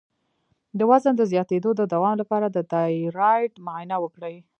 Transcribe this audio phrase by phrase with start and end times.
[0.77, 4.35] د وزن د زیاتیدو د دوام لپاره د تایرايډ معاینه وکړئ